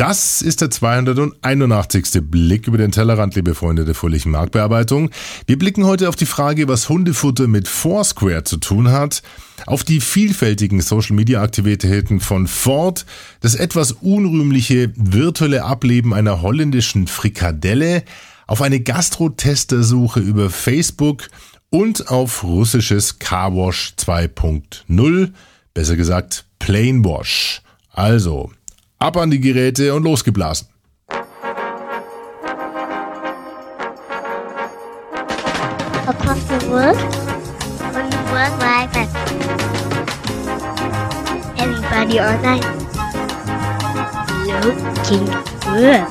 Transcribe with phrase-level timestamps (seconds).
[0.00, 2.22] Das ist der 281.
[2.22, 5.10] Blick über den Tellerrand, liebe Freunde der fröhlichen Marktbearbeitung.
[5.46, 9.22] Wir blicken heute auf die Frage, was Hundefutter mit Foursquare zu tun hat,
[9.66, 13.04] auf die vielfältigen Social-Media-Aktivitäten von Ford,
[13.40, 18.02] das etwas unrühmliche virtuelle Ableben einer holländischen Frikadelle,
[18.46, 21.28] auf eine Gastro-Testersuche über Facebook
[21.68, 25.32] und auf russisches Carwash 2.0,
[25.74, 27.60] besser gesagt Plainwash.
[27.92, 28.50] Also,
[29.02, 30.68] Ab an die Geräte und losgeblasen.
[36.06, 36.98] Across the world,
[37.96, 39.08] on the World Wide Web.
[41.56, 42.60] Everybody online.
[44.66, 45.24] Looking
[45.64, 46.04] good.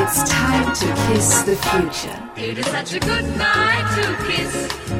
[0.00, 2.18] It's time to kiss the future.
[2.36, 4.54] It is such a good night to kiss.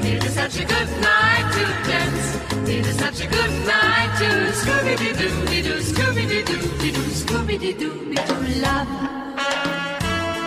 [0.05, 2.28] It is such a good night to dance.
[2.71, 7.93] It is such a good night to Scooby-Doo-Doo, Scooby-Doo-Doo, Scooby-Doo-Doo,
[8.61, 8.87] love.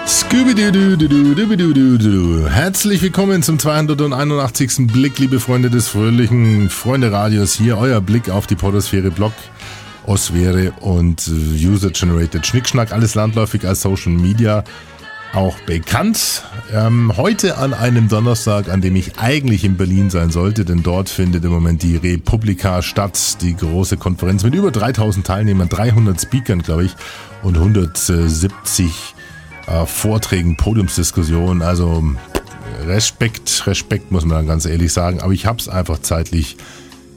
[0.06, 2.48] Scooby-Doo-Doo-Doo-Doo-Doo-Doo.
[2.48, 4.86] Herzlich willkommen zum 281.
[4.94, 7.56] Blick, liebe Freunde des fröhlichen Freunde-Radios.
[7.56, 9.34] Hier euer Blick auf die Podosphäre Blog,
[10.06, 12.92] Osphäre und User-Generated Schnickschnack.
[12.92, 14.64] Alles landläufig als Social Media
[15.34, 16.44] auch bekannt.
[16.74, 21.10] Ähm, heute an einem Donnerstag, an dem ich eigentlich in Berlin sein sollte, denn dort
[21.10, 26.62] findet im Moment die Republika statt, die große Konferenz mit über 3000 Teilnehmern, 300 Speakern,
[26.62, 26.96] glaube ich,
[27.44, 29.16] und 170
[29.68, 31.62] äh, Vorträgen, Podiumsdiskussionen.
[31.62, 32.04] Also
[32.86, 35.22] Respekt, Respekt muss man ganz ehrlich sagen.
[35.22, 36.58] Aber ich habe es einfach zeitlich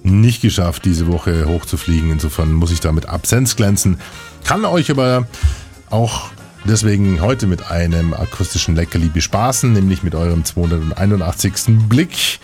[0.03, 2.11] nicht geschafft, diese Woche hochzufliegen.
[2.11, 3.99] Insofern muss ich da mit Absenz glänzen.
[4.45, 5.27] Kann euch aber
[5.91, 6.31] auch
[6.67, 11.89] Deswegen heute mit einem akustischen Leckerli bespaßen, nämlich mit eurem 281.
[11.89, 12.41] Blick.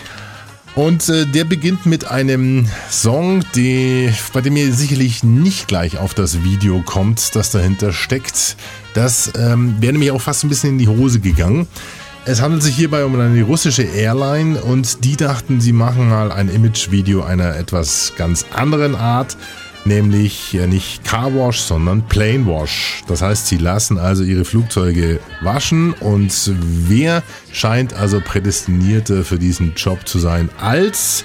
[0.74, 6.12] Und äh, der beginnt mit einem Song, die, bei dem ihr sicherlich nicht gleich auf
[6.14, 8.56] das Video kommt, das dahinter steckt.
[8.94, 11.66] Das ähm, wäre nämlich auch fast ein bisschen in die Hose gegangen.
[12.26, 16.50] Es handelt sich hierbei um eine russische Airline und die dachten, sie machen mal ein
[16.50, 19.38] Imagevideo einer etwas ganz anderen Art
[19.90, 23.02] nämlich nicht Carwash, sondern Planewash.
[23.08, 26.32] Das heißt, sie lassen also ihre Flugzeuge waschen und
[26.86, 31.24] wer scheint also prädestinierter für diesen Job zu sein als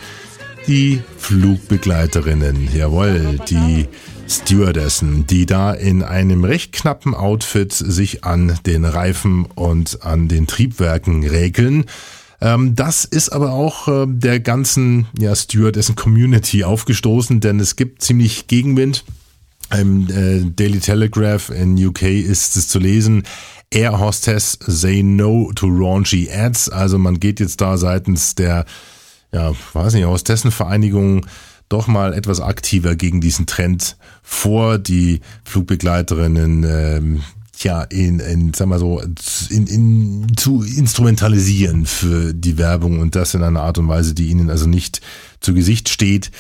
[0.68, 2.70] die Flugbegleiterinnen.
[2.76, 3.88] Jawohl, die
[4.28, 10.48] Stewardessen, die da in einem recht knappen Outfit sich an den Reifen und an den
[10.48, 11.86] Triebwerken räkeln.
[12.46, 18.46] Ähm, das ist aber auch äh, der ganzen ja, Stewardessen-Community aufgestoßen, denn es gibt ziemlich
[18.46, 19.04] Gegenwind.
[19.76, 23.24] Im äh, Daily Telegraph in UK ist es zu lesen,
[23.72, 26.70] Air Hostess say no to raunchy ads.
[26.70, 28.66] Also man geht jetzt da seitens der,
[29.34, 31.26] ja, weiß nicht, Hostessenvereinigung
[31.68, 34.78] doch mal etwas aktiver gegen diesen Trend vor.
[34.78, 37.22] Die Flugbegleiterinnen ähm,
[37.64, 39.02] ja, in, in sag mal so,
[39.50, 44.28] in, in, zu instrumentalisieren für die Werbung und das in einer Art und Weise, die
[44.28, 45.02] ihnen also nicht
[45.40, 46.32] zu Gesicht steht.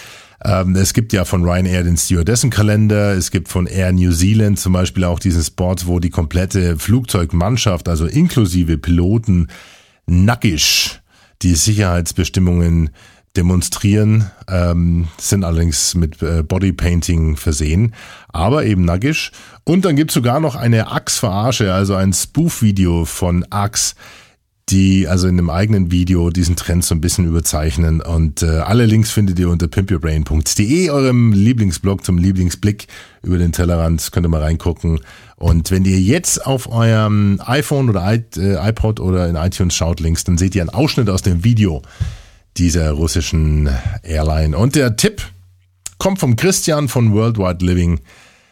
[0.43, 4.73] Ähm, es gibt ja von Ryanair den Stewardessen-Kalender, es gibt von Air New Zealand zum
[4.73, 9.47] Beispiel auch diesen Spot, wo die komplette Flugzeugmannschaft, also inklusive Piloten,
[10.05, 10.99] nackig
[11.41, 12.89] die Sicherheitsbestimmungen
[13.35, 17.93] demonstrieren, ähm, sind allerdings mit äh, Bodypainting versehen,
[18.29, 19.31] aber eben nackig.
[19.63, 23.95] Und dann gibt's sogar noch eine Axe-Verarsche, also ein Spoof-Video von Axe,
[24.69, 28.01] die also in einem eigenen Video diesen Trend so ein bisschen überzeichnen.
[28.01, 32.87] Und äh, alle Links findet ihr unter pimpyourbrain.de, eurem Lieblingsblog zum Lieblingsblick
[33.21, 34.11] über den Tellerrand.
[34.11, 34.99] Könnt ihr mal reingucken.
[35.35, 40.23] Und wenn ihr jetzt auf eurem iPhone oder äh, iPod oder in iTunes schaut links,
[40.23, 41.83] dann seht ihr einen Ausschnitt aus dem Video
[42.57, 43.69] dieser russischen
[44.03, 44.57] Airline.
[44.57, 45.21] Und der Tipp
[45.97, 47.99] kommt vom Christian von Worldwide Living.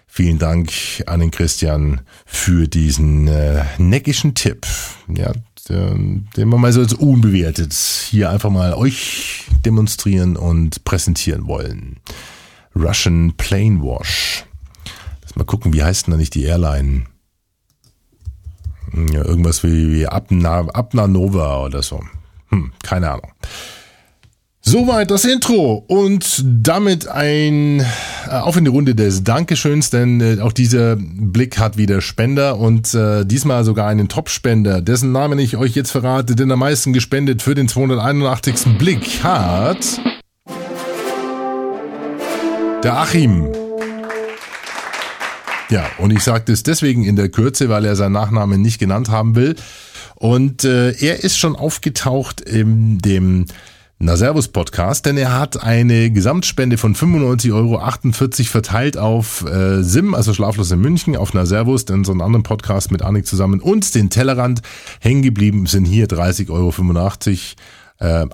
[0.08, 0.72] Vielen Dank
[1.08, 4.68] an den Christian für diesen äh, neckischen Tipp.
[5.08, 5.32] Ja,
[5.70, 11.98] den, den wir mal so als unbewertet hier einfach mal euch demonstrieren und präsentieren wollen.
[12.76, 14.46] Russian Plane Wash.
[15.24, 17.06] Lass mal gucken, wie heißt denn da nicht die Airline?
[18.94, 22.04] Ja, irgendwas wie, wie Abna, Abna Nova oder so.
[22.50, 23.32] Hm, keine Ahnung.
[24.66, 30.40] Soweit das Intro und damit ein äh, auf in die Runde des Dankeschöns, denn äh,
[30.40, 35.58] auch dieser Blick hat wieder Spender und äh, diesmal sogar einen Top-Spender, dessen Namen ich
[35.58, 38.78] euch jetzt verrate, denn am meisten gespendet für den 281.
[38.78, 40.00] Blick hat
[42.84, 43.50] der Achim.
[45.70, 49.10] Ja, und ich sage das deswegen in der Kürze, weil er seinen Nachnamen nicht genannt
[49.10, 49.58] haben will.
[50.16, 53.46] Und äh, er ist schon aufgetaucht in dem
[54.06, 57.80] Na Servus Podcast, denn er hat eine Gesamtspende von 95,48 Euro
[58.50, 62.44] verteilt auf äh, SIM, also Schlaflos in München, auf Na Servus, denn so einen anderen
[62.44, 64.62] Podcast mit Annik zusammen und den Tellerrand.
[65.00, 66.74] Hängen geblieben sind hier 30,85 Euro.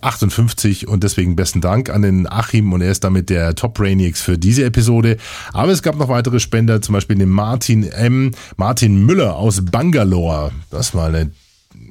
[0.02, 4.20] 58 und deswegen besten Dank an den Achim und er ist damit der Top Brainiacs
[4.20, 5.18] für diese Episode.
[5.54, 8.32] Aber es gab noch weitere Spender, zum Beispiel den Martin M.
[8.58, 10.52] Martin Müller aus Bangalore.
[10.72, 11.30] Das war eine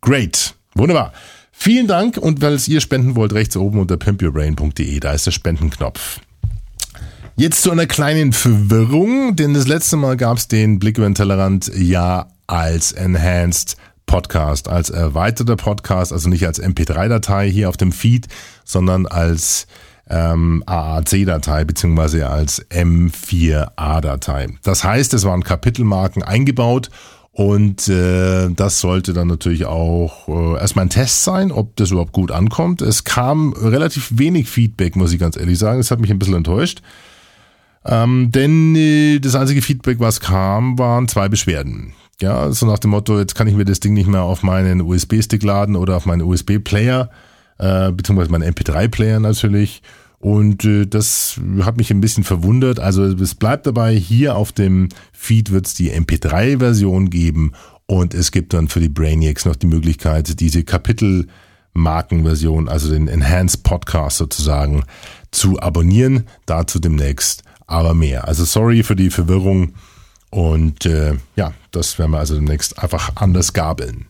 [0.02, 0.56] Great.
[0.76, 1.14] Wunderbar.
[1.62, 6.22] Vielen Dank und weil ihr spenden wollt, rechts oben unter pimpyourbrain.de, da ist der Spendenknopf.
[7.36, 11.16] Jetzt zu einer kleinen Verwirrung, denn das letzte Mal gab es den Blick über den
[11.16, 13.76] Tellerrand ja als Enhanced
[14.06, 18.30] Podcast, als erweiterter Podcast, also nicht als MP3-Datei hier auf dem Feed,
[18.64, 19.68] sondern als
[20.10, 24.48] ähm, AAC-Datei beziehungsweise als M4A-Datei.
[24.64, 26.90] Das heißt, es waren Kapitelmarken eingebaut
[27.40, 32.12] und äh, das sollte dann natürlich auch äh, erstmal ein Test sein, ob das überhaupt
[32.12, 32.82] gut ankommt.
[32.82, 35.78] Es kam relativ wenig Feedback, muss ich ganz ehrlich sagen.
[35.78, 36.82] Das hat mich ein bisschen enttäuscht.
[37.86, 41.94] Ähm, denn äh, das einzige Feedback, was kam, waren zwei Beschwerden.
[42.20, 44.82] Ja, so nach dem Motto, jetzt kann ich mir das Ding nicht mehr auf meinen
[44.82, 47.10] USB-Stick laden oder auf meinen USB-Player,
[47.58, 49.82] äh, beziehungsweise meinen MP3-Player natürlich.
[50.20, 52.80] Und äh, das hat mich ein bisschen verwundert.
[52.80, 57.54] Also es bleibt dabei, hier auf dem Feed wird es die MP3-Version geben
[57.86, 63.64] und es gibt dann für die Brainiacs noch die Möglichkeit, diese Kapitelmarkenversion, also den Enhanced
[63.64, 64.84] Podcast sozusagen,
[65.32, 66.26] zu abonnieren.
[66.46, 68.28] Dazu demnächst aber mehr.
[68.28, 69.74] Also sorry für die Verwirrung
[70.32, 74.06] und äh, ja, das werden wir also demnächst einfach anders gabeln.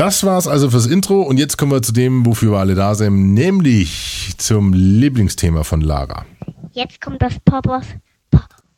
[0.00, 2.94] Das war's also fürs Intro und jetzt kommen wir zu dem, wofür wir alle da
[2.94, 6.24] sind, nämlich zum Lieblingsthema von Lara.
[6.72, 7.84] Jetzt kommt das Poppers,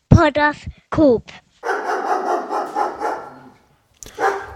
[0.09, 1.31] Podoskop.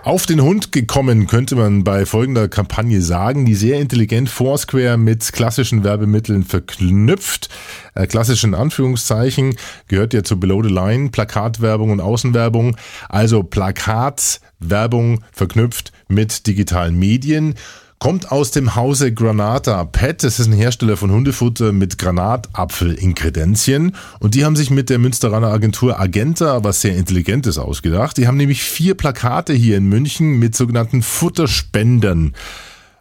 [0.06, 5.32] Auf den Hund gekommen, könnte man bei folgender Kampagne sagen, die sehr intelligent Foursquare mit
[5.32, 7.48] klassischen Werbemitteln verknüpft.
[7.96, 9.56] Äh, klassischen Anführungszeichen
[9.88, 12.76] gehört ja zu Below the Line, Plakatwerbung und Außenwerbung.
[13.08, 17.56] Also Plakatwerbung verknüpft mit digitalen Medien
[17.98, 20.22] kommt aus dem Hause Granata Pet.
[20.22, 23.96] Das ist ein Hersteller von Hundefutter mit Granatapfel-Inkredenzien.
[24.20, 28.16] Und die haben sich mit der Münsteraner Agentur Agenta was sehr Intelligentes ausgedacht.
[28.16, 32.34] Die haben nämlich vier Plakate hier in München mit sogenannten Futterspendern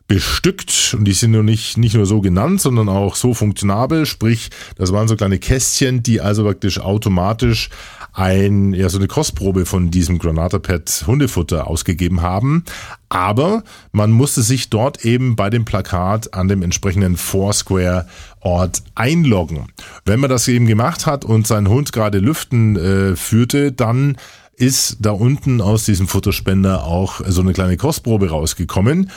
[0.07, 4.49] bestückt und die sind nur nicht, nicht nur so genannt, sondern auch so funktionabel, sprich,
[4.75, 7.69] das waren so kleine Kästchen, die also praktisch automatisch
[8.15, 12.63] ein, ja, so eine Kostprobe von diesem Granata Pet Hundefutter ausgegeben haben.
[13.09, 18.07] Aber man musste sich dort eben bei dem Plakat an dem entsprechenden Foursquare
[18.39, 19.67] Ort einloggen.
[20.05, 24.17] Wenn man das eben gemacht hat und seinen Hund gerade lüften äh, führte, dann
[24.55, 29.11] ist da unten aus diesem Futterspender auch so eine kleine Kostprobe rausgekommen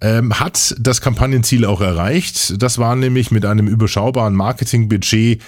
[0.00, 2.62] ähm, hat das Kampagnenziel auch erreicht.
[2.62, 5.40] Das war nämlich mit einem überschaubaren Marketingbudget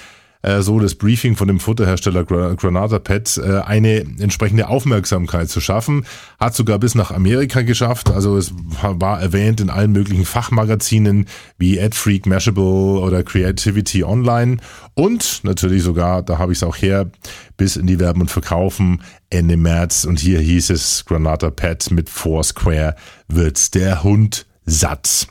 [0.49, 6.07] äh, so das Briefing von dem Futterhersteller Granada Pet, äh, eine entsprechende Aufmerksamkeit zu schaffen.
[6.41, 8.11] Hat sogar bis nach Amerika geschafft.
[8.11, 11.27] Also es war erwähnt in allen möglichen Fachmagazinen
[11.59, 14.57] wie AdFreak, Mashable oder Creativity Online.
[14.95, 17.11] Und natürlich sogar, da habe ich es auch her,
[17.57, 20.05] bis in die Werben und Verkaufen Ende März.
[20.05, 22.97] Und hier hieß es, Granada Pet mit Foursquare
[23.29, 25.29] wird der Hund satt.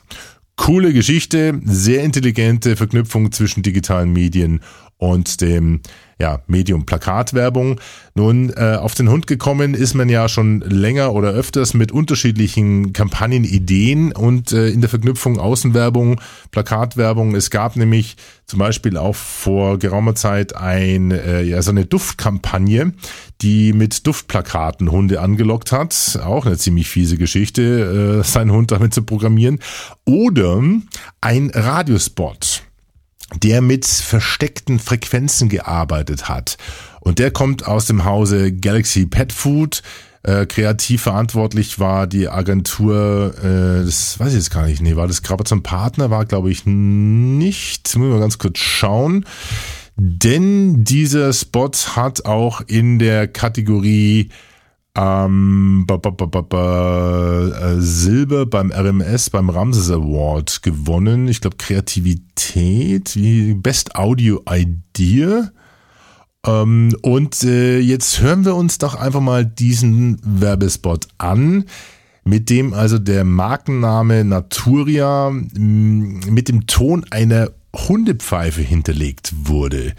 [0.58, 4.60] Coole Geschichte, sehr intelligente Verknüpfung zwischen digitalen Medien
[4.98, 5.80] und dem
[6.20, 7.80] ja, Medium Plakatwerbung.
[8.14, 12.92] Nun, äh, auf den Hund gekommen ist man ja schon länger oder öfters mit unterschiedlichen
[12.92, 17.36] Kampagnenideen und äh, in der Verknüpfung Außenwerbung, Plakatwerbung.
[17.36, 22.94] Es gab nämlich zum Beispiel auch vor geraumer Zeit ein, äh, ja, so eine Duftkampagne,
[23.40, 26.18] die mit Duftplakaten Hunde angelockt hat.
[26.24, 29.60] Auch eine ziemlich fiese Geschichte, äh, seinen Hund damit zu programmieren.
[30.04, 30.60] Oder
[31.20, 32.67] ein Radiospot
[33.34, 36.56] der mit versteckten Frequenzen gearbeitet hat.
[37.00, 39.82] Und der kommt aus dem Hause Galaxy Pet Food.
[40.22, 45.06] Äh, kreativ verantwortlich war die Agentur, äh, das weiß ich jetzt gar nicht, nee, war
[45.06, 47.96] das gerade zum Partner, war glaube ich nicht.
[47.96, 49.24] Müssen wir ganz kurz schauen.
[49.96, 54.30] Denn dieser Spot hat auch in der Kategorie
[54.98, 61.28] ähm, ba, ba, ba, ba, äh, Silber beim RMS, beim Ramses Award gewonnen.
[61.28, 65.52] Ich glaube Kreativität, wie Best Audio Idea.
[66.44, 71.66] Ähm, und äh, jetzt hören wir uns doch einfach mal diesen Werbespot an,
[72.24, 79.94] mit dem also der Markenname Naturia mh, mit dem Ton einer Hundepfeife hinterlegt wurde.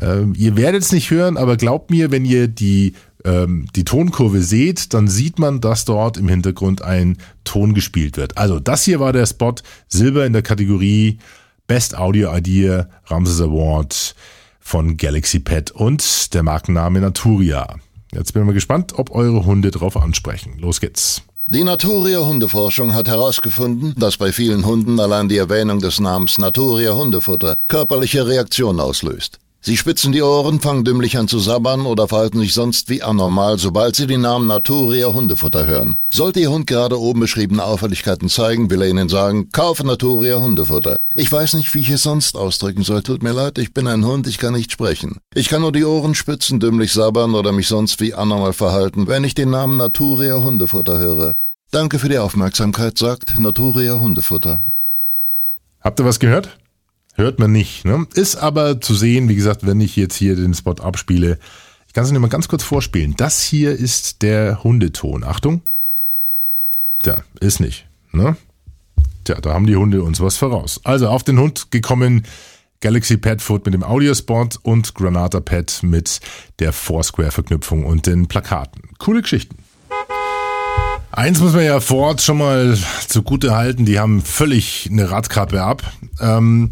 [0.00, 2.94] Ähm, ihr werdet es nicht hören, aber glaubt mir, wenn ihr die,
[3.24, 8.38] ähm, die Tonkurve seht, dann sieht man, dass dort im Hintergrund ein Ton gespielt wird.
[8.38, 9.54] Also das hier war der Spot
[9.88, 11.18] Silber in der Kategorie
[11.66, 14.14] Best Audio Idea Ramses Award
[14.60, 17.76] von Galaxy Pet und der Markenname Naturia.
[18.12, 20.58] Jetzt bin ich mal gespannt, ob eure Hunde drauf ansprechen.
[20.58, 21.22] Los geht's.
[21.46, 26.94] Die Naturia Hundeforschung hat herausgefunden, dass bei vielen Hunden allein die Erwähnung des Namens Naturia
[26.94, 29.38] Hundefutter körperliche Reaktionen auslöst.
[29.64, 33.60] Sie spitzen die Ohren, fangen dümmlich an zu sabbern oder verhalten sich sonst wie anormal,
[33.60, 35.96] sobald sie den Namen Naturia Hundefutter hören.
[36.12, 40.98] Sollte Ihr Hund gerade oben beschriebene Auffälligkeiten zeigen, will er Ihnen sagen, kaufe Naturia Hundefutter.
[41.14, 43.04] Ich weiß nicht, wie ich es sonst ausdrücken soll.
[43.04, 45.18] Tut mir leid, ich bin ein Hund, ich kann nicht sprechen.
[45.32, 49.22] Ich kann nur die Ohren spitzen, dümmlich sabbern oder mich sonst wie anormal verhalten, wenn
[49.22, 51.36] ich den Namen Naturia Hundefutter höre.
[51.70, 54.58] Danke für die Aufmerksamkeit, sagt Naturia Hundefutter.
[55.80, 56.58] Habt ihr was gehört?
[57.14, 57.84] Hört man nicht.
[57.84, 58.06] Ne?
[58.14, 61.38] Ist aber zu sehen, wie gesagt, wenn ich jetzt hier den Spot abspiele.
[61.86, 63.14] Ich kann es nur mal ganz kurz vorspielen.
[63.16, 65.24] Das hier ist der Hundeton.
[65.24, 65.60] Achtung.
[67.02, 67.86] Tja, ist nicht.
[68.12, 68.36] Ne?
[69.24, 70.80] Tja, da haben die Hunde uns was voraus.
[70.84, 72.24] Also auf den Hund gekommen
[72.80, 76.20] Galaxy Pet Foot mit dem Audiospot und Granata Pet mit
[76.58, 78.82] der Foursquare-Verknüpfung und den Plakaten.
[78.98, 79.56] Coole Geschichten.
[81.12, 82.76] Eins muss man ja vor Ort schon mal
[83.06, 85.82] zugute halten, die haben völlig eine Radkappe ab.
[86.20, 86.70] Ähm,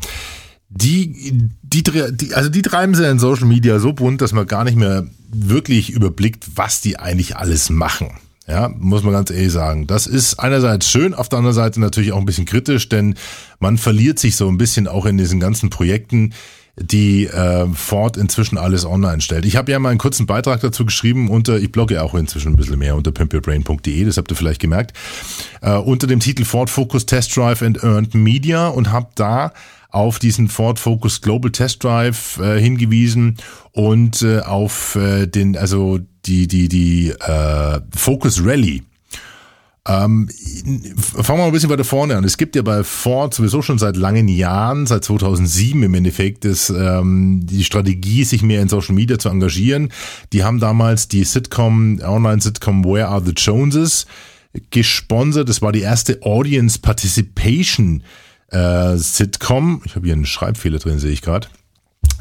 [0.71, 4.65] die, die, die, also die treiben sie in Social Media so bunt, dass man gar
[4.65, 8.13] nicht mehr wirklich überblickt, was die eigentlich alles machen.
[8.47, 9.87] Ja, muss man ganz ehrlich sagen.
[9.87, 13.15] Das ist einerseits schön, auf der anderen Seite natürlich auch ein bisschen kritisch, denn
[13.61, 16.33] man verliert sich so ein bisschen auch in diesen ganzen Projekten,
[16.77, 19.45] die äh, Ford inzwischen alles online stellt.
[19.45, 22.57] Ich habe ja mal einen kurzen Beitrag dazu geschrieben unter, ich blogge auch inzwischen ein
[22.57, 24.97] bisschen mehr unter pimpyourbrain.de, das habt ihr vielleicht gemerkt,
[25.63, 29.53] äh, unter dem Titel Ford Focus Test Drive and Earned Media und habe da
[29.91, 33.37] auf diesen Ford Focus Global Test Drive äh, hingewiesen
[33.73, 38.85] und äh, auf äh, den, also die, die, die äh, Focus Rally
[39.91, 40.29] ähm,
[40.97, 42.23] fangen wir mal ein bisschen weiter vorne an.
[42.23, 46.71] Es gibt ja bei Ford sowieso schon seit langen Jahren, seit 2007 im Endeffekt, das,
[46.71, 49.91] ähm, die Strategie, sich mehr in Social Media zu engagieren.
[50.33, 54.07] Die haben damals die Sitcom, Online-Sitcom Where Are the Joneses
[54.71, 55.49] gesponsert.
[55.49, 58.05] Das war die erste Audience Participation
[58.49, 59.83] äh, Sitcom.
[59.87, 61.49] Ich habe hier einen Schreibfehler drin, sehe ich gerade.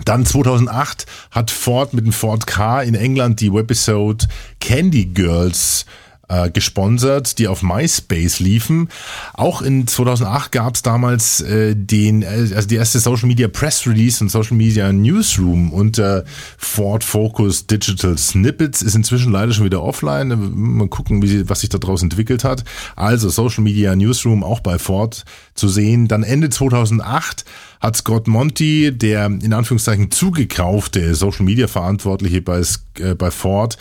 [0.05, 4.27] Dann 2008 hat Ford mit dem Ford Car in England die Webisode
[4.59, 6.08] Candy Girls äh,
[6.53, 8.89] gesponsert, die auf MySpace liefen.
[9.33, 13.87] Auch in 2008 gab es damals äh, den, äh, also die erste Social Media Press
[13.87, 16.23] Release und Social Media Newsroom unter
[16.57, 20.37] Ford Focus Digital Snippets ist inzwischen leider schon wieder offline.
[20.53, 22.63] Mal gucken, wie sie, was sich daraus entwickelt hat.
[22.95, 26.07] Also Social Media Newsroom auch bei Ford zu sehen.
[26.07, 27.45] Dann Ende 2008
[27.79, 32.61] hat Scott Monty, der in Anführungszeichen zugekaufte Social Media Verantwortliche bei,
[32.99, 33.77] äh, bei Ford,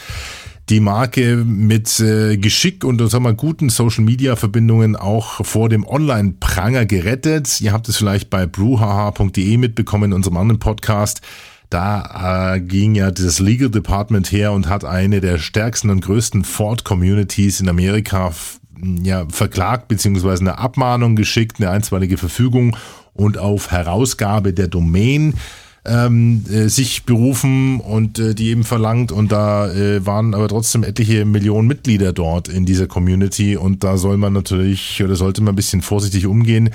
[0.69, 5.87] die Marke mit äh, Geschick und sagen wir, guten Social Media Verbindungen auch vor dem
[5.87, 7.61] Online-Pranger gerettet.
[7.61, 11.23] Ihr habt es vielleicht bei bruhaha.de mitbekommen in unserem anderen Podcast.
[11.71, 16.45] Da äh, ging ja das Legal Department her und hat eine der stärksten und größten
[16.45, 18.33] Ford-Communities in Amerika
[19.03, 22.77] ja, verklagt beziehungsweise eine Abmahnung geschickt, eine einstweilige Verfügung
[23.15, 25.35] und auf Herausgabe der Domain
[25.88, 30.85] ähm, äh, sich berufen und äh, die eben verlangt und da äh, waren aber trotzdem
[30.85, 35.54] etliche Millionen Mitglieder dort in dieser Community und da soll man natürlich oder sollte man
[35.54, 36.71] ein bisschen vorsichtig umgehen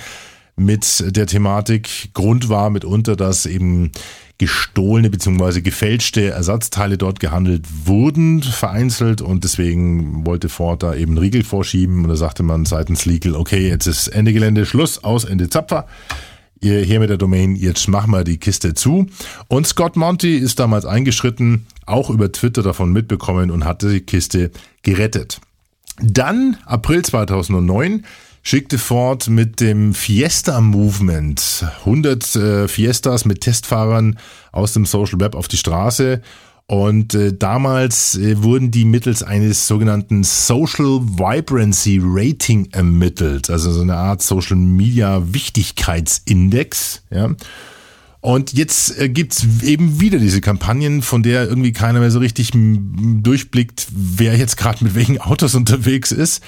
[0.55, 2.09] mit der Thematik.
[2.13, 3.91] Grund war mitunter, dass eben
[4.37, 5.61] gestohlene bzw.
[5.61, 12.09] gefälschte Ersatzteile dort gehandelt wurden, vereinzelt und deswegen wollte Ford da eben Riegel vorschieben und
[12.09, 15.85] da sagte man seitens Legal, okay, jetzt ist Ende Gelände, Schluss, aus, Ende Zapfer
[16.63, 19.07] hier mit der Domain, jetzt machen wir die Kiste zu.
[19.47, 24.51] Und Scott Monty ist damals eingeschritten, auch über Twitter davon mitbekommen und hatte die Kiste
[24.81, 25.41] gerettet.
[26.01, 28.05] Dann, April 2009,
[28.41, 34.17] schickte Ford mit dem Fiesta Movement 100 äh, Fiestas mit Testfahrern
[34.51, 36.21] aus dem Social Web auf die Straße
[36.73, 43.81] und äh, damals äh, wurden die mittels eines sogenannten Social Vibrancy Rating ermittelt, also so
[43.81, 47.03] eine Art Social Media Wichtigkeitsindex.
[47.11, 47.29] Ja.
[48.21, 52.49] Und jetzt äh, gibt's eben wieder diese Kampagnen, von der irgendwie keiner mehr so richtig
[52.55, 56.41] durchblickt, wer jetzt gerade mit welchen Autos unterwegs ist.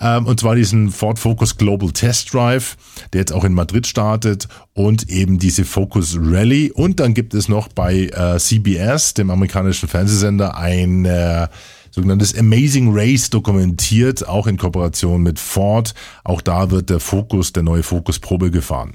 [0.00, 2.76] Ähm, und zwar diesen Ford Focus Global Test Drive,
[3.12, 6.72] der jetzt auch in Madrid startet und eben diese Focus Rally.
[6.72, 11.48] Und dann gibt es noch bei äh, CBS, dem amerikanischen Fernsehsender, ein äh,
[11.92, 15.94] sogenanntes Amazing Race dokumentiert, auch in Kooperation mit Ford.
[16.24, 18.94] Auch da wird der Focus, der neue Focus Probe gefahren.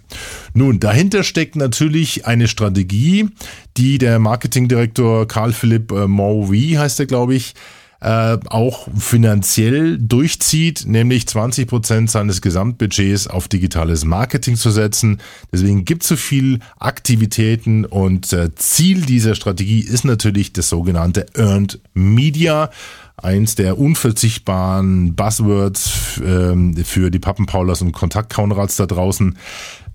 [0.54, 3.30] Nun, dahinter steckt natürlich eine Strategie,
[3.78, 7.54] die der Marketingdirektor Karl Philipp äh, Morvey heißt er, glaube ich,
[8.00, 15.20] äh, auch finanziell durchzieht, nämlich 20 Prozent seines Gesamtbudgets auf digitales Marketing zu setzen.
[15.52, 21.26] Deswegen gibt es so viel Aktivitäten und äh, Ziel dieser Strategie ist natürlich das sogenannte
[21.36, 22.70] Earned Media
[23.18, 29.38] eins der unverzichtbaren Buzzwords ähm, für die Pappenpaulers und Kontaktkaunrads da draußen.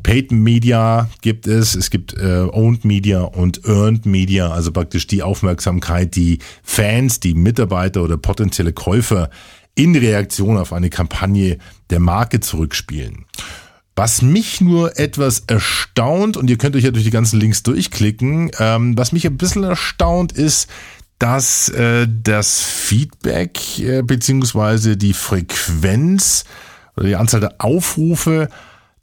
[0.02, 5.22] Paid Media gibt es, es gibt äh, Owned Media und Earned Media, also praktisch die
[5.22, 9.30] Aufmerksamkeit, die Fans, die Mitarbeiter oder potenzielle Käufer
[9.74, 11.58] in Reaktion auf eine Kampagne
[11.90, 13.24] der Marke zurückspielen.
[13.94, 18.50] Was mich nur etwas erstaunt, und ihr könnt euch ja durch die ganzen Links durchklicken,
[18.58, 20.68] ähm, was mich ein bisschen erstaunt ist,
[21.18, 26.44] dass äh, das Feedback äh, beziehungsweise die Frequenz
[26.96, 28.48] oder die Anzahl der Aufrufe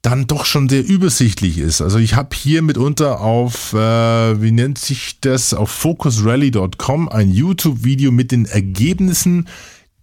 [0.02, 1.82] dann doch schon sehr übersichtlich ist.
[1.82, 8.12] Also ich habe hier mitunter auf, äh, wie nennt sich das, auf focusrally.com ein YouTube-Video
[8.12, 9.48] mit den Ergebnissen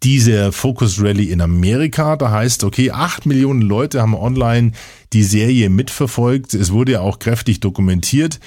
[0.02, 2.16] dieser Focus Rally in Amerika.
[2.16, 4.72] Da heißt, okay, acht Millionen Leute haben online
[5.14, 6.52] die Serie mitverfolgt.
[6.52, 8.38] Es wurde ja auch kräftig dokumentiert.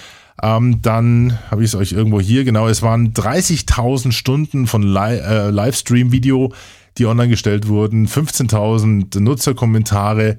[0.42, 5.18] Ähm, dann habe ich es euch irgendwo hier, genau, es waren 30.000 Stunden von Li
[5.18, 6.54] äh, Livestream-Video,
[6.98, 10.38] die online gestellt wurden, 15.000 Nutzerkommentare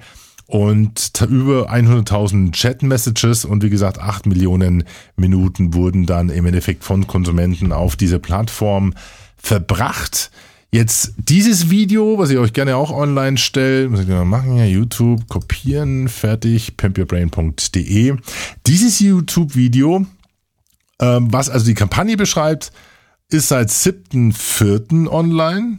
[0.50, 4.82] und über 100.000 Chat-Messages und wie gesagt 8 Millionen
[5.14, 8.94] Minuten wurden dann im Endeffekt von Konsumenten auf diese Plattform
[9.36, 10.32] verbracht.
[10.72, 14.64] Jetzt dieses Video, was ich euch gerne auch online stelle, muss ich mal machen, ja,
[14.64, 18.16] YouTube, kopieren, fertig, pimpyourbrain.de.
[18.66, 20.04] Dieses YouTube-Video,
[21.00, 22.72] ähm, was also die Kampagne beschreibt,
[23.28, 25.06] ist seit 7.4.
[25.06, 25.78] online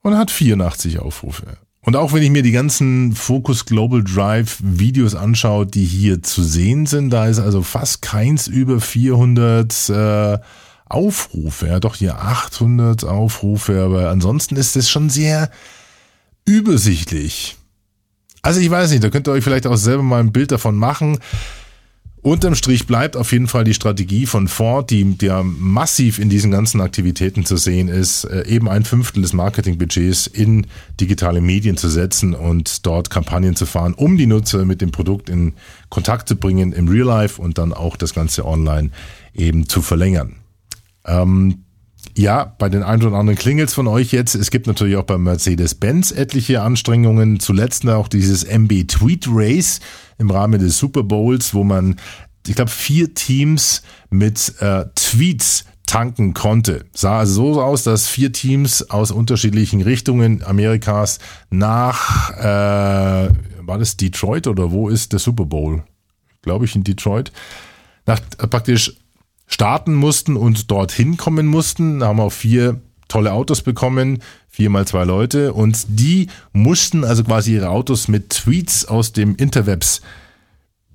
[0.00, 1.58] und hat 84 Aufrufe.
[1.82, 6.42] Und auch wenn ich mir die ganzen Focus Global Drive Videos anschaue, die hier zu
[6.42, 10.38] sehen sind, da ist also fast keins über 400 äh,
[10.86, 11.68] Aufrufe.
[11.68, 15.50] Ja, doch hier 800 Aufrufe, aber ansonsten ist es schon sehr
[16.44, 17.56] übersichtlich.
[18.42, 20.76] Also ich weiß nicht, da könnt ihr euch vielleicht auch selber mal ein Bild davon
[20.76, 21.18] machen.
[22.28, 26.50] Unterm Strich bleibt auf jeden Fall die Strategie von Ford, die, ja massiv in diesen
[26.50, 30.66] ganzen Aktivitäten zu sehen ist, äh, eben ein Fünftel des Marketingbudgets in
[31.00, 35.30] digitale Medien zu setzen und dort Kampagnen zu fahren, um die Nutzer mit dem Produkt
[35.30, 35.54] in
[35.88, 38.90] Kontakt zu bringen im Real Life und dann auch das Ganze online
[39.32, 40.36] eben zu verlängern.
[41.06, 41.64] Ähm,
[42.18, 44.34] ja, bei den ein oder anderen klingels von euch jetzt.
[44.34, 47.38] Es gibt natürlich auch bei Mercedes-Benz etliche Anstrengungen.
[47.38, 49.78] Zuletzt auch dieses MB Tweet Race
[50.18, 51.94] im Rahmen des Super Bowls, wo man,
[52.44, 56.86] ich glaube, vier Teams mit äh, Tweets tanken konnte.
[56.92, 63.30] Sah also so aus, dass vier Teams aus unterschiedlichen Richtungen Amerikas nach, äh,
[63.62, 65.84] war das Detroit oder wo ist der Super Bowl?
[66.42, 67.30] Glaube ich in Detroit.
[68.06, 68.96] Nach äh, praktisch
[69.48, 71.98] starten mussten und dorthin kommen mussten.
[71.98, 77.04] Da haben wir auch vier tolle Autos bekommen, vier mal zwei Leute und die mussten
[77.04, 80.02] also quasi ihre Autos mit Tweets aus dem Interwebs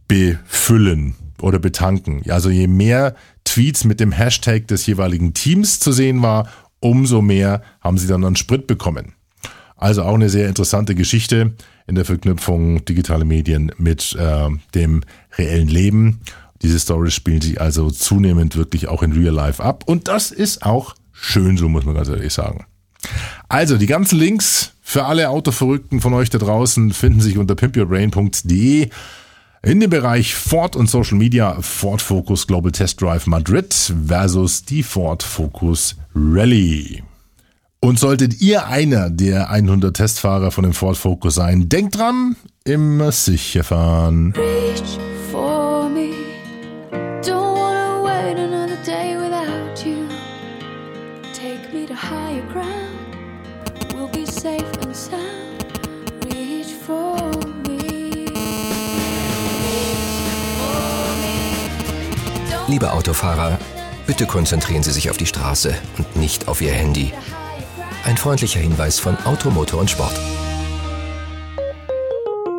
[0.08, 2.22] befüllen oder betanken.
[2.30, 6.48] Also je mehr Tweets mit dem Hashtag des jeweiligen Teams zu sehen war,
[6.80, 9.13] umso mehr haben sie dann an Sprit bekommen.
[9.76, 11.54] Also auch eine sehr interessante Geschichte
[11.88, 15.02] in der Verknüpfung digitale Medien mit äh, dem
[15.38, 16.22] reellen Leben.
[16.63, 19.84] Diese Stories spielen sich also zunehmend wirklich auch in Real Life ab.
[19.86, 22.65] Und das ist auch schön, so muss man ganz ehrlich sagen.
[23.49, 28.89] Also, die ganzen Links für alle Autoverrückten von euch da draußen finden sich unter pimpyourbrain.de.
[29.65, 33.73] In dem Bereich Ford und Social Media Ford Focus Global Test Drive Madrid
[34.08, 37.04] versus die Ford Focus Rally.
[37.80, 43.12] Und solltet ihr einer der 100 Testfahrer von dem Ford Focus sein, denkt dran, immer
[43.12, 44.34] sicher fahren.
[44.38, 45.12] reach
[51.94, 53.16] to higher ground.
[53.94, 55.64] We'll be safe and sound.
[56.26, 57.18] Reach for
[57.68, 58.28] me.
[62.68, 63.60] Liebe Autofahrer,
[64.08, 67.14] bitte konzentrieren Sie sich auf die Straße und nicht auf Ihr Handy.
[68.06, 70.20] Ein freundlicher Hinweis von Automotor und Sport.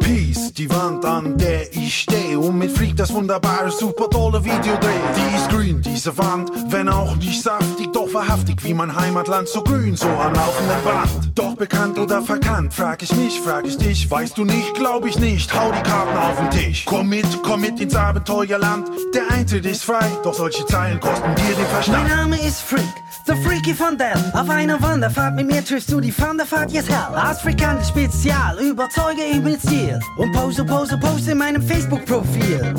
[0.04, 4.76] Peace, die Wand, an der ich stehe und mit Freak das wunderbare, super tolle Video
[4.76, 5.00] drehe.
[5.16, 9.62] Die ist grün, diese Wand, wenn auch nicht saftig, doch wahrhaftig, wie mein Heimatland so
[9.62, 11.23] grün, so am laufenden Band.
[11.34, 15.18] Doch bekannt oder verkannt, frag ich mich, frag ich dich, weißt du nicht, glaub ich
[15.18, 16.84] nicht, hau die Karten auf den Tisch.
[16.84, 21.56] Komm mit, komm mit ins Abenteuerland, der Eintritt ist frei, doch solche Zeilen kosten dir
[21.56, 22.08] den Verstand.
[22.08, 22.84] Mein Name ist Freak,
[23.26, 24.14] the Freaky von Dell.
[24.32, 27.16] Auf einer Wanderfahrt mit mir triffst du die Wanderfahrt jetzt hell.
[27.16, 29.98] Afrikanisch Spezial, überzeuge ich mit Stil.
[30.16, 32.74] Und pose, pose, pose in meinem Facebook-Profil.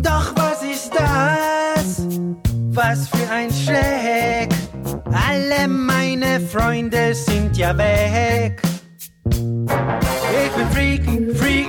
[0.00, 2.06] Doch was ist das?
[2.70, 4.61] Was für ein Schreck.
[5.12, 8.62] Alle meine Freunde sind ja weg.
[9.28, 11.02] Ich bin Freak,
[11.36, 11.68] Freak,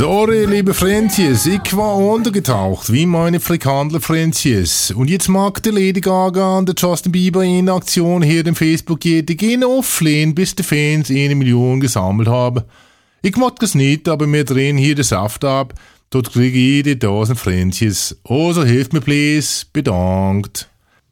[0.00, 4.92] Sorry, liebe Freundjes, ich war untergetaucht, wie meine Frikandler-Freundjes.
[4.92, 9.04] Und jetzt mag der Lady Gaga und der Justin Bieber in Aktion hier im Facebook
[9.04, 12.62] jede gehen auflehnen, bis die Fans eine Million gesammelt haben.
[13.20, 15.74] Ich mag das nicht, aber wir drehen hier den Saft ab.
[16.08, 18.18] Dort kriege ich jede Dosen Freundjes.
[18.24, 19.66] Also hilft mir please.
[19.70, 20.70] Bedankt.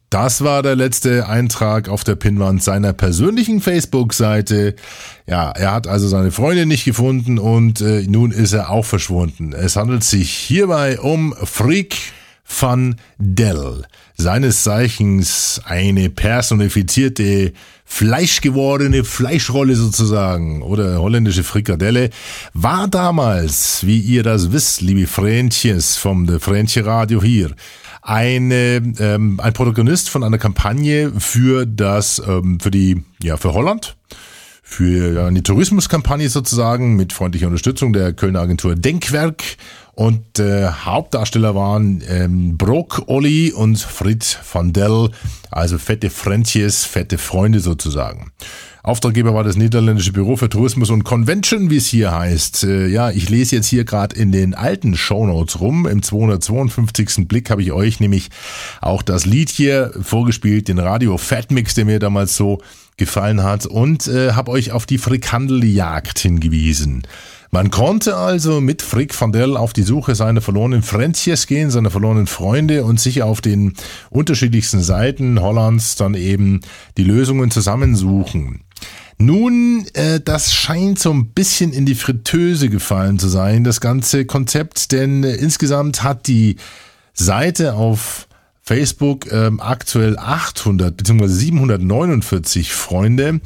[0.09, 4.75] Das war der letzte Eintrag auf der Pinnwand seiner persönlichen Facebook-Seite.
[5.27, 9.53] Ja, er hat also seine Freundin nicht gefunden und äh, nun ist er auch verschwunden.
[9.53, 11.95] Es handelt sich hierbei um Freak
[12.59, 13.83] van Dell.
[14.17, 17.53] Seines Zeichens eine personifizierte,
[17.85, 22.09] fleischgewordene Fleischrolle sozusagen oder holländische Frikadelle,
[22.53, 27.51] war damals, wie ihr das wisst, liebe Fräntjes vom de Fräntje Radio hier,
[28.01, 33.97] eine, ähm, ein Protagonist von einer Kampagne für das, ähm, für die, ja, für Holland,
[34.63, 39.43] für eine Tourismuskampagne sozusagen mit freundlicher Unterstützung der Kölner Agentur Denkwerk.
[39.99, 45.09] Und äh, Hauptdarsteller waren ähm, Brock, Olli und Fritz van Dell,
[45.51, 48.31] also fette Frentjes, fette Freunde sozusagen.
[48.81, 52.63] Auftraggeber war das niederländische Büro für Tourismus und Convention, wie es hier heißt.
[52.63, 55.85] Äh, ja, ich lese jetzt hier gerade in den alten Shownotes rum.
[55.85, 57.27] Im 252.
[57.27, 58.29] Blick habe ich euch nämlich
[58.79, 62.61] auch das Lied hier vorgespielt, den Radio Fat Mix, der mir damals so
[62.95, 67.03] gefallen hat und äh, habe euch auf die Frikandeljagd hingewiesen.
[67.51, 71.89] Man konnte also mit Frick van Dell auf die Suche seiner verlorenen Frentjes gehen, seiner
[71.89, 73.73] verlorenen Freunde und sich auf den
[74.11, 76.61] unterschiedlichsten Seiten Hollands dann eben
[76.97, 78.61] die Lösungen zusammensuchen.
[79.17, 84.25] Nun, äh, das scheint so ein bisschen in die Fritteuse gefallen zu sein, das ganze
[84.25, 86.55] Konzept, denn äh, insgesamt hat die
[87.13, 88.28] Seite auf
[88.69, 91.25] Facebook ähm, aktuell 800 bzw.
[91.25, 93.41] 749 Freunde.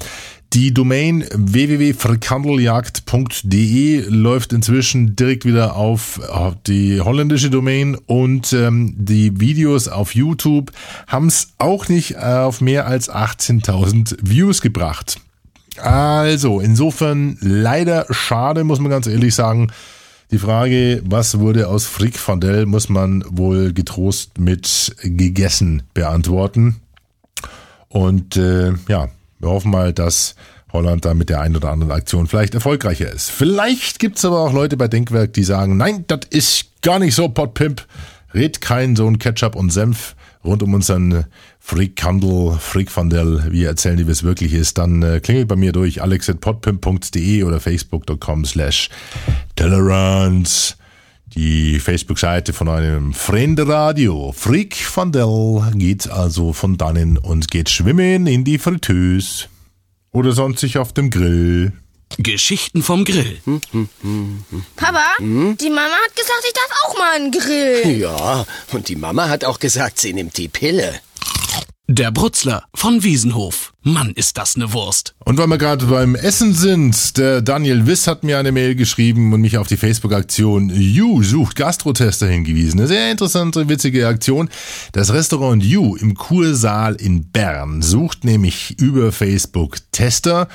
[0.51, 9.39] Die Domain www.frikandeljagd.de läuft inzwischen direkt wieder auf, auf die holländische Domain und ähm, die
[9.39, 10.73] Videos auf YouTube
[11.07, 15.21] haben es auch nicht auf mehr als 18.000 Views gebracht.
[15.77, 19.71] Also, insofern leider schade, muss man ganz ehrlich sagen.
[20.33, 26.77] Die Frage, was wurde aus Frick van Dell, muss man wohl getrost mit gegessen beantworten.
[27.87, 30.33] Und äh, ja, wir hoffen mal, dass
[30.71, 33.29] Holland da mit der einen oder anderen Aktion vielleicht erfolgreicher ist.
[33.29, 37.29] Vielleicht gibt's aber auch Leute bei Denkwerk, die sagen, nein, das ist gar nicht so,
[37.29, 37.85] Potpimp.
[38.33, 41.25] Red kein so ein Ketchup und Senf rund um unseren
[41.65, 43.45] Freakhandel, Freakfandel.
[43.49, 44.77] Wir erzählen dir, wie es wirklich ist.
[44.77, 48.89] Dann äh, klingelt bei mir durch alex.potpimp.de oder facebook.com slash
[49.55, 50.75] tolerance.
[51.35, 54.33] Die Facebook-Seite von einem Freunde-Radio.
[54.37, 59.45] Freak van Dell geht also von dannen und geht schwimmen in die Fritteuse.
[60.11, 61.71] Oder sonst sich auf dem Grill.
[62.17, 63.39] Geschichten vom Grill.
[64.75, 67.99] Papa, die Mama hat gesagt, ich darf auch mal einen Grill.
[67.99, 70.99] Ja, und die Mama hat auch gesagt, sie nimmt die Pille.
[71.95, 73.71] Der Brutzler von Wiesenhof.
[73.83, 75.13] Mann, ist das ne Wurst.
[75.25, 79.31] Und weil wir gerade beim Essen sind, der Daniel Wiss hat mir eine Mail geschrieben
[79.31, 82.79] und mich auf die Facebook-Aktion You sucht Gastrotester hingewiesen.
[82.79, 84.49] Eine sehr interessante, witzige Aktion.
[84.93, 90.47] Das Restaurant You im Kursaal in Bern sucht nämlich über Facebook Tester.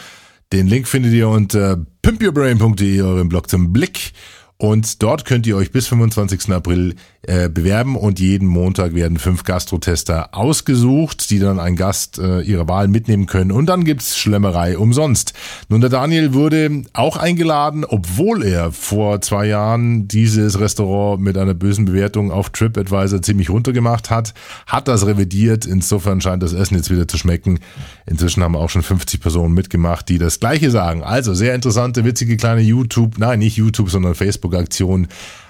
[0.52, 4.12] Den Link findet ihr unter pimpyourbrain.de, eurem Blog zum Blick.
[4.56, 6.50] Und dort könnt ihr euch bis 25.
[6.50, 12.42] April äh, bewerben und jeden Montag werden fünf Gastrotester ausgesucht, die dann einen Gast äh,
[12.42, 13.50] ihrer Wahl mitnehmen können.
[13.50, 15.32] Und dann gibt's Schlemmerei umsonst.
[15.68, 21.54] Nun, der Daniel wurde auch eingeladen, obwohl er vor zwei Jahren dieses Restaurant mit einer
[21.54, 24.32] bösen Bewertung auf TripAdvisor ziemlich runtergemacht hat,
[24.68, 25.66] hat das revidiert.
[25.66, 27.58] Insofern scheint das Essen jetzt wieder zu schmecken.
[28.06, 31.02] Inzwischen haben auch schon 50 Personen mitgemacht, die das Gleiche sagen.
[31.02, 35.08] Also sehr interessante, witzige kleine YouTube, nein, nicht YouTube, sondern Facebook-Aktion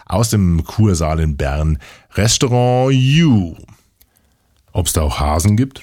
[0.08, 1.78] aus dem Kursaal in Bern.
[2.14, 3.54] Restaurant You.
[4.72, 5.80] Ob's da auch Hasen gibt?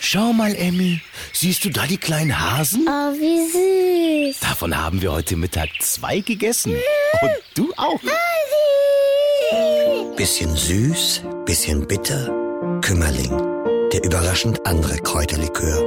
[0.00, 1.00] Schau mal, Emmy.
[1.32, 2.86] Siehst du da die kleinen Hasen?
[2.86, 4.40] Oh, wie süß.
[4.40, 6.74] Davon haben wir heute Mittag zwei gegessen.
[7.22, 7.98] Und du auch.
[10.16, 12.26] Bisschen süß, bisschen bitter.
[12.82, 13.30] Kümmerling.
[13.92, 15.78] Der überraschend andere Kräuterlikör.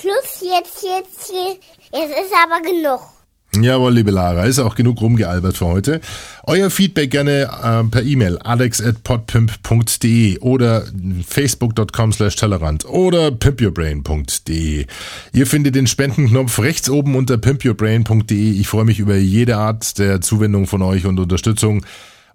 [0.00, 1.64] Schluss jetzt, jetzt, jetzt.
[1.92, 3.15] Jetzt ist aber genug.
[3.62, 6.00] Jawohl, liebe Lara, ist auch genug rumgealbert für heute.
[6.44, 10.84] Euer Feedback gerne ähm, per E-Mail alex.podpimp.de oder
[11.26, 14.86] facebook.com slash Tellerrand oder pimpyourbrain.de.
[15.32, 18.52] Ihr findet den Spendenknopf rechts oben unter pimpyourbrain.de.
[18.52, 21.84] Ich freue mich über jede Art der Zuwendung von euch und Unterstützung.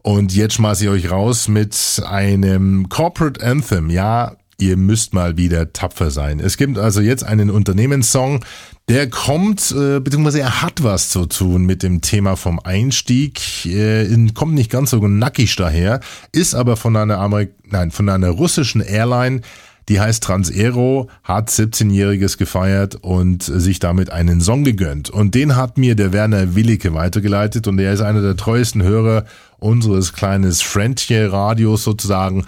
[0.03, 3.89] Und jetzt schmeiße ich euch raus mit einem Corporate Anthem.
[3.89, 6.39] Ja, ihr müsst mal wieder tapfer sein.
[6.39, 8.45] Es gibt also jetzt einen Unternehmenssong,
[8.89, 14.07] der kommt, äh, beziehungsweise er hat was zu tun mit dem Thema vom Einstieg, äh,
[14.33, 15.99] kommt nicht ganz so nackig daher,
[16.31, 19.41] ist aber von einer Amerik nein, von einer russischen Airline,
[19.89, 25.09] die heißt Transaero, hat 17-Jähriges gefeiert und sich damit einen Song gegönnt.
[25.09, 29.25] Und den hat mir der Werner Willicke weitergeleitet und er ist einer der treuesten Hörer
[29.59, 32.45] unseres kleines Friendje-Radios sozusagen.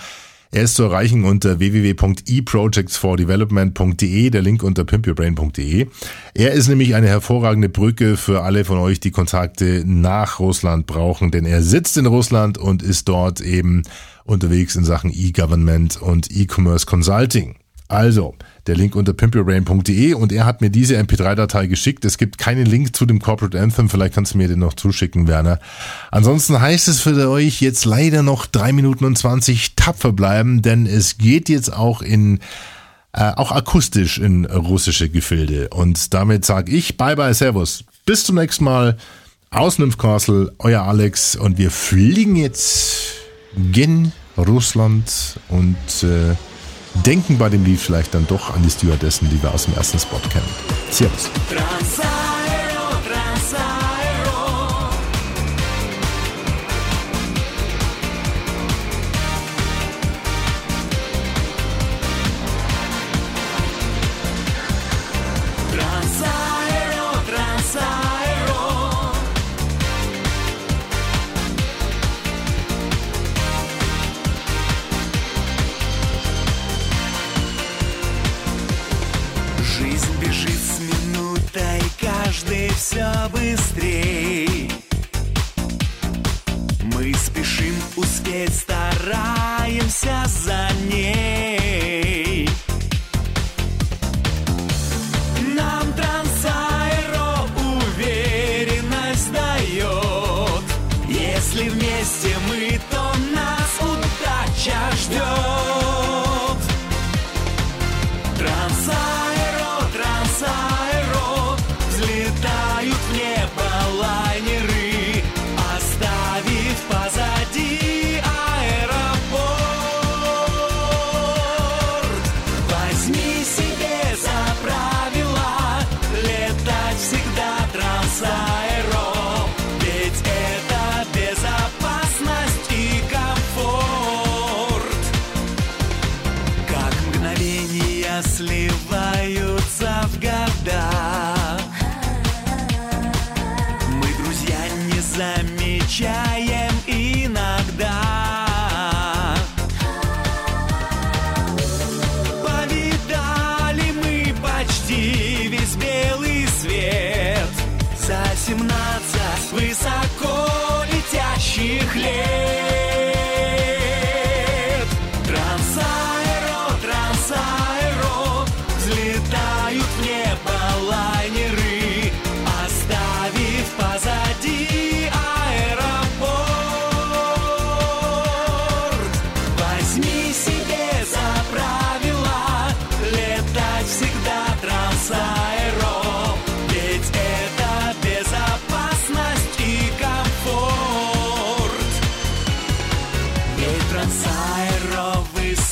[0.54, 5.88] Er ist zu erreichen unter www.eprojectsfordevelopment.de, der Link unter pimpyourbrain.de.
[6.36, 11.32] Er ist nämlich eine hervorragende Brücke für alle von euch, die Kontakte nach Russland brauchen,
[11.32, 13.82] denn er sitzt in Russland und ist dort eben
[14.26, 17.56] unterwegs in Sachen E-Government und E-Commerce Consulting.
[17.88, 18.36] Also,
[18.68, 22.06] der Link unter pimpyourbrain.de und er hat mir diese MP3-Datei geschickt.
[22.06, 25.28] Es gibt keinen Link zu dem Corporate Anthem, vielleicht kannst du mir den noch zuschicken,
[25.28, 25.60] Werner.
[26.12, 30.86] Ansonsten heißt es für euch jetzt leider noch drei Minuten und zwanzig tapfer bleiben, denn
[30.86, 32.40] es geht jetzt auch in
[33.14, 35.70] äh, auch akustisch in russische Gefilde.
[35.70, 37.84] Und damit sage ich Bye bye, Servus.
[38.06, 38.98] Bis zum nächsten Mal
[39.52, 43.14] aus Nymphcastle, euer Alex und wir fliegen jetzt
[43.72, 46.36] gen Russland und äh,
[46.94, 50.00] denken bei dem Lied vielleicht dann doch an die Stewardessen, die wir aus dem ersten
[50.00, 50.50] Spot kennen.
[50.90, 51.30] Servus.
[79.78, 84.72] Жизнь бежит с минутой, каждый все быстрей.
[86.94, 91.73] Мы спешим успеть, стараемся за ней.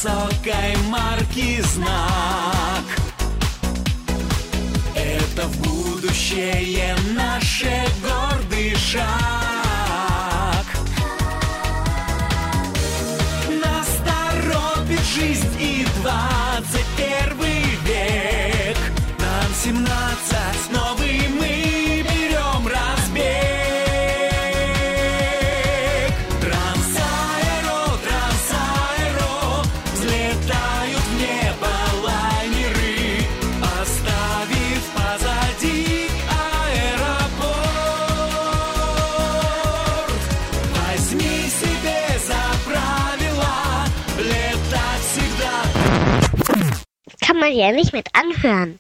[0.02, 2.86] высокой марки знак.
[4.96, 9.41] Это в будущее наше гордый шаг.
[47.52, 48.80] volljährig mit anhören.